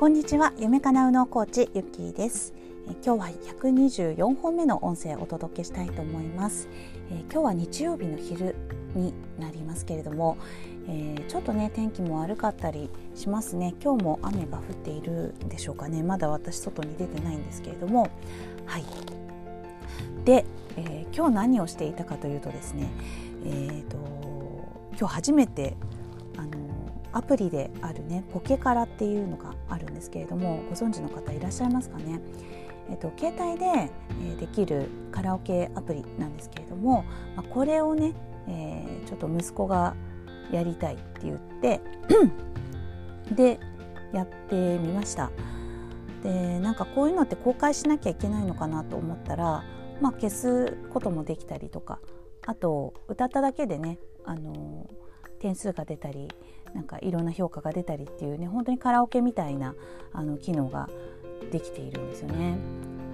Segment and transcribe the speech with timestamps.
[0.00, 2.54] こんにちは夢かなうのコーチゆっきーです。
[2.88, 3.26] え今日は
[3.60, 6.70] 124本目の音声をお届けしたいと思います。
[7.10, 8.56] え今日は日曜日の昼
[8.94, 10.38] になりますけれども、
[10.88, 13.74] えー、ちょっとね天気も悪かったりしますね。
[13.84, 16.02] 今日も雨が降っているんでしょうかね。
[16.02, 18.08] まだ私外に出てないんですけれども。
[18.64, 18.84] はい。
[20.24, 20.46] で、
[20.78, 22.88] えー、今日何をしていたかというとですね
[23.44, 23.98] えーと
[24.98, 25.76] 今日初めて
[26.38, 26.79] あの
[27.12, 32.20] アプリであるねポケカラっていうのがあるんですけれどもご存知の方いらっしゃいますかね？
[32.90, 33.88] えっと、携帯で、
[34.40, 37.04] できるカラオケアプリなんですけれども、
[37.36, 38.14] ま、これをね、
[38.48, 39.94] えー、ちょっと息子が
[40.50, 41.80] やりたいって言って
[43.32, 43.60] で
[44.12, 45.30] やってみました
[46.24, 49.62] でなんかこういうのって公開しなきゃいけないのかなと思ったら、
[50.00, 52.00] まあ、消すこともできたりとか
[52.44, 54.90] あと歌っただけでねあの
[55.38, 56.28] 点数が出たり
[56.74, 59.74] なんかいろんな評価が出たりっていうね本当にカラオケみたいな
[60.12, 60.88] あの機能が
[61.50, 62.58] できているんですよね。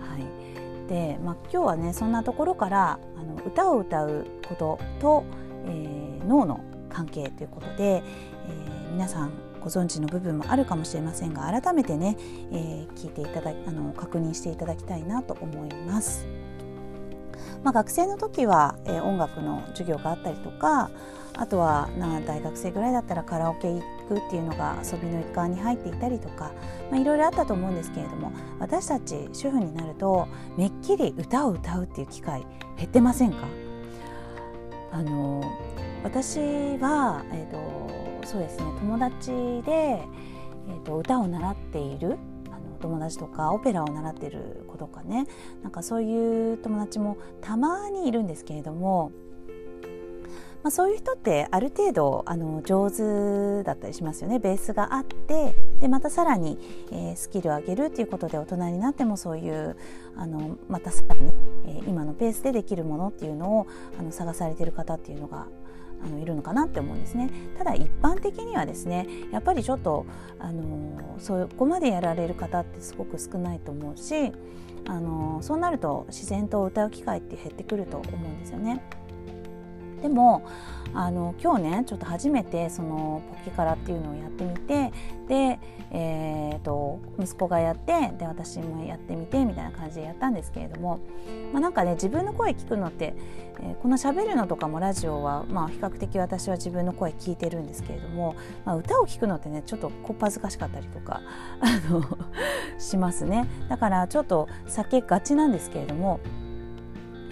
[0.00, 5.24] はい、で、まあ、今日はねそんなところからあの歌を歌うことと、
[5.66, 12.16] えー、脳の関係ということで、えー、皆さんご存知の部分もあるかもしれませんが改めてね、
[12.52, 16.45] えー、聞いていただあの確認していただきたいなと思います。
[17.64, 20.90] まあ、学生の時は、えー、音楽の授業があったりとか
[21.38, 26.52] あとはな大学生ぐらいだったらカラオケ行くっていうのが遊びの一環に入っていたりとか、
[26.90, 32.46] まあ、いろいろあったと思うんですけれども私たち主婦になるとめっきり歌を歌うっていう機会
[32.76, 33.38] 減ってませんか？
[34.92, 35.42] あの
[36.04, 36.38] 私
[36.78, 39.30] は、えーと、そうですね友達
[39.66, 42.16] で、えーと歌を習っている
[42.76, 45.26] 友達とかオペラを習ってる子とかね。
[45.62, 49.12] なんかそういう友達もたまにいるんですけれども、
[50.62, 54.38] まあ、そういう人ってある程度あの上手だったりしますよね。
[54.38, 56.58] ベースがあってでまたさらに、
[56.90, 59.76] えー、スキルを上げるっていうことで大人になってもそういう
[60.16, 61.32] あのまたさらに、
[61.66, 63.66] えー、今のペースでできるものっていうのを
[63.98, 65.46] あの探されてる方っていうのが
[66.04, 67.30] あのいるのかなって思うんですね。
[67.58, 70.06] ただ一般的にはですねやっぱりちょっと
[70.38, 74.32] あのそこまでやられる方ってすごく少ないと思うし
[74.86, 78.82] あのそうなると自然と歌う機会って減ってくると思うんですよね。
[80.02, 80.46] でも
[80.94, 84.92] あの今日ねちょっと初めてそのポケカラっていうのをやってみて
[85.26, 85.58] で、
[85.90, 91.00] えーと、息子がやってで私もやってみてみ感じでやったんですけれども、
[91.52, 93.14] まあ、なんかね自分の声聞くのって、
[93.60, 101.20] えー、この喋るのとかもラジオは、まあ、比較的私は自分の声聞いてるんですけれども、まあ、歌を聞くのってねちょっとこっぱずかしかったりとか
[101.60, 102.02] あの
[102.78, 106.20] しますねだからちょっと避けがちなんですけれども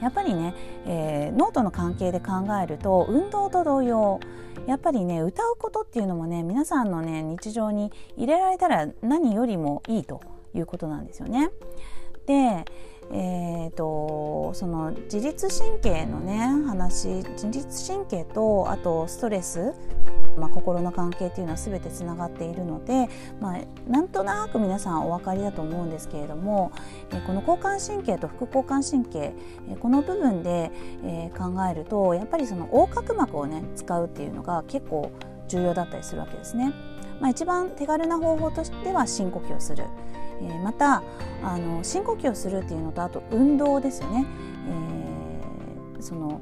[0.00, 0.54] やっぱりね、
[0.86, 2.32] えー、脳との関係で考
[2.62, 4.20] えると運動と同様
[4.66, 10.20] やっぱりね歌うことっていうのもね皆さんのね日常に入れられたら何よりもいいと
[10.54, 11.50] いうことなんですよね。
[12.26, 12.64] で
[13.12, 19.72] えーと、その自律神経のね話自律神経とあとストレス、
[20.38, 23.08] まあ、心の関係っていうのは全てつながっているので、
[23.40, 23.58] まあ、
[23.88, 26.72] なんとなく皆さんお分かりだと思うんですけれども、
[27.12, 29.34] え、この交感神経と副交感神経、
[29.70, 30.72] え、この部分で、
[31.04, 35.10] え、考えるとやっぱりその横隔膜をね使うっていうのが結構
[35.46, 36.72] 重要だったりするわけですね。
[37.20, 39.84] まあ、一番手軽な方法としては深呼吸をする。
[40.40, 41.02] えー、また
[41.42, 44.26] あの深呼吸をするっていうのとあと運動ですよね、
[45.96, 46.40] えー、その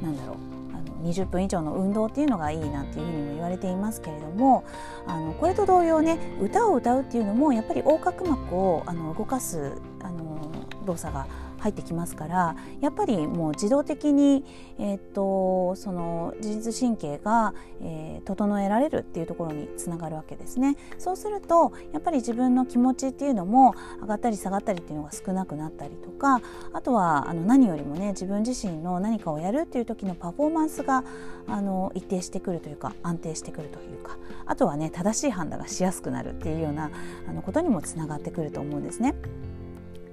[0.00, 0.36] なんだろう
[0.74, 4.64] あの20分以上の運動っていうのがいいなんていうふうにも言われていますけれども
[5.06, 10.50] あのこれと同様ね歌を歌うっていうのもやっぱり横隔膜をあの動かすあの
[10.84, 11.26] 動作が
[11.62, 14.44] 入ってきますからやっぱりもう自動的に、
[14.78, 20.76] えーと、その自律神経が、えー、整えられるっていうところにつながるわけですね。
[20.98, 26.40] そうするとやっぱり自分の気持ちっていうのも上がったり下がったりっていうのが少なくなったりとか
[26.72, 31.04] あとはあの何よりもね自分自身の何かをやるっていう時のパフォーマンスが
[31.46, 36.90] あの一定してくるというか安定してくるというかあとはね正しい判断がしやすくなるっていうような
[37.28, 39.14] あのことにもつながってくると思うんですね。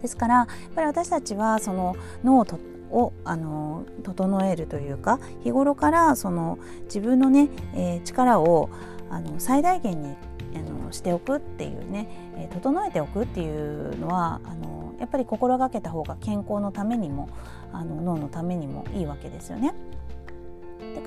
[0.01, 2.45] ですからやっぱり私たちはその脳
[2.91, 8.69] をあの整えるというか日頃からその自分のね、えー、力を
[9.09, 10.15] あの最大限に
[10.55, 17.29] あのしておくっていうね、えー、整えておくっていうのはあのやっぱり心がけた方が健康のためにも
[17.71, 19.73] あの脳のためにもいいわけですよね。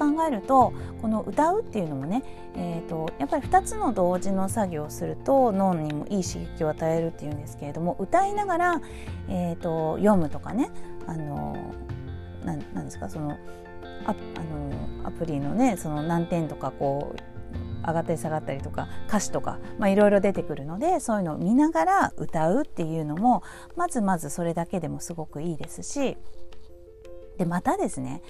[0.03, 2.23] 考えるとこの歌うっていうのもね、
[2.57, 8.81] えーと、やっぱり2つの同時の作業をすると脳にもいい刺激を与えるっていうんですけれども歌いながら、
[9.29, 10.71] えーと、読むとかね
[11.07, 11.57] あの
[12.45, 13.39] ななんですかその
[14.05, 23.43] ああのアプリのねその難点とかこう上がったり下がったりとか歌詞とかいろいろ出てくるのでそういうのを見ながら歌うっていうのも
[23.77, 26.17] まずまずそれだけでもすごくいいですし
[27.43, 28.23] でまたですね、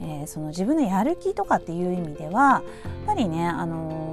[0.00, 2.62] えー、その自分のやる気とかっていう意味ではやっ
[3.06, 4.03] ぱりね、あのー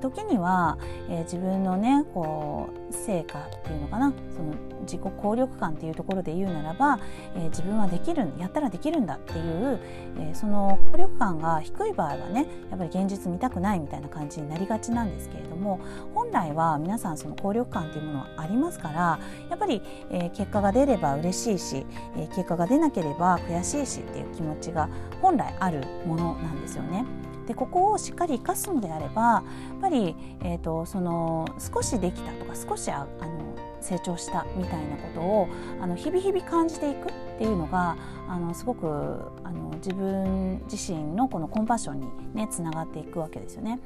[0.00, 6.98] 時には、えー、自分のねこう成果っていうのかなその自己効力感っていうところで言うならば、
[7.36, 9.78] えー、自分はできるやったらできるんだっていう、
[10.18, 15.80] えー、その効力感が低い場合はねやっぱり現実見たくないみたいな感じになりがちなんですけれども
[16.14, 21.86] 本来は皆さんその効力感っていうものはありますからやっぱり、えー、結果が出れば嬉しいし、
[22.16, 24.88] え結果が出なければ悔しいしっていう気持ちが
[25.20, 27.04] 本来あるものなんですよね。
[27.50, 29.42] でここをしっかり生かすのであればや
[29.76, 30.14] っぱり、
[30.44, 35.48] えーと、その少しできたとか少しああの成長したみたいなことを
[35.80, 37.96] あの日々日々感じていくっていうのが
[38.28, 38.86] あのすごく
[39.42, 43.80] あの自分自身のこのコンパッションにねつながっていくわけですよね。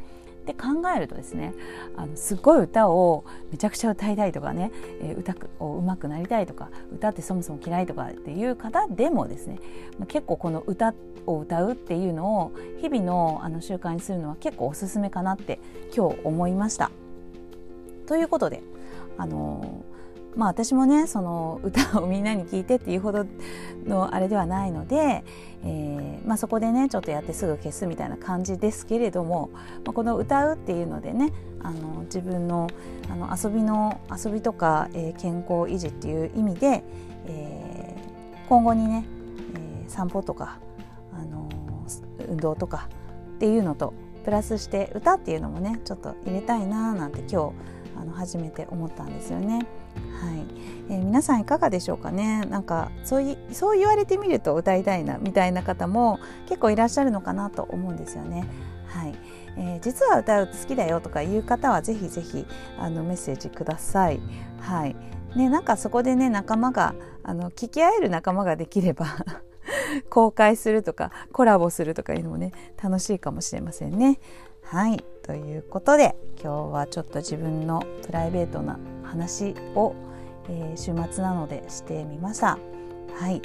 [0.44, 1.54] って考えるとですね
[1.96, 4.70] あのすごい歌をめちゃくちゃ歌いたいとかね、
[5.02, 9.58] え、歌を上手くなりたいとか歌ってそもそも嫌いとかっていう方でもですね
[10.06, 10.92] 結構この歌
[11.26, 15.58] を歌うっていうのを日々のあの習慣にするのは結構おすすめかなって
[15.96, 16.90] 今日思いました。
[18.06, 18.62] ということで
[19.16, 19.82] あの
[20.36, 23.26] まあ私もねその歌をみんなに聞いてっていうほど
[23.86, 25.24] のあれではないので、
[25.64, 29.50] えーまあ、そこでねちょっとやってすぐ消すみたいな感じですけれども、
[29.84, 32.68] まあ、この歌うっていうのでねあの自分の
[33.08, 36.84] あの遊びの遊びとか、えー、健康維持っていう意味で、
[37.26, 39.06] えー、今後にね、
[39.84, 40.58] えー、散歩とか、
[41.12, 41.48] あの
[42.28, 42.88] 運動とか
[43.36, 43.92] っていうのと
[44.24, 49.66] プラスして歌っていうのもねちょっと入れたいなーなんて今日あの初めて思ったんですよね。
[50.20, 50.44] はい
[50.90, 58.46] えー、皆さんいかがでしょうかねなんかそういそう言われてみると歌いたいなみたいな方も結構いらっしゃるのかなと思うんですよね。
[58.88, 59.14] はい
[59.56, 62.46] えー、実は歌う好きだよとかいう方はぜひぜひ
[62.78, 64.20] あのメッセージください。
[64.60, 64.96] はい
[65.36, 69.06] ね、なんかそこでね仲間があの聞き合える仲間ができれば
[70.10, 74.20] 公開するとかコラボするとかいうのもね楽しいかもしれませんね。
[74.64, 79.94] はいということで今日はちょっと自分のプライベートな話を、
[80.48, 82.58] えー、週末なのでしてみました。
[83.18, 83.40] はい、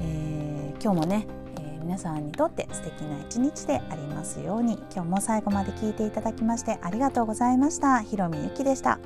[0.00, 1.26] えー、今日もね、
[1.56, 8.02] えー、皆さんにとって素敵な一日でありますように今日も最後まで聞いていただきましてありがとうございました。
[8.02, 8.98] ひろみゆきでした。